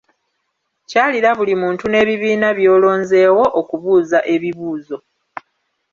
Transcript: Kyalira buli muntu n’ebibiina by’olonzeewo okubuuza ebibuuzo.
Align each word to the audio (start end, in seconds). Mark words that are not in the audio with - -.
Kyalira 0.89 1.29
buli 1.37 1.53
muntu 1.61 1.83
n’ebibiina 1.87 2.47
by’olonzeewo 2.57 3.43
okubuuza 3.59 4.19
ebibuuzo. 4.33 4.97